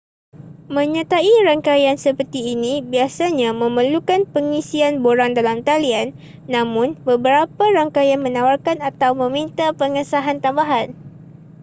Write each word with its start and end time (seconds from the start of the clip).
menyertai 0.75 1.29
rangkaian 1.47 1.93
seperti 2.05 2.39
ini 2.57 2.73
biasanya 2.93 3.49
memerlukan 3.63 4.21
pengisian 4.33 4.93
borang 5.05 5.31
dalam 5.39 5.59
talian 5.67 6.07
namun 6.53 6.87
beberapa 7.07 7.63
rangkaian 7.77 8.17
menawarkan 8.25 8.77
atau 8.89 9.11
meminta 9.23 9.65
pengesahan 9.79 10.37
tambahan 10.45 10.87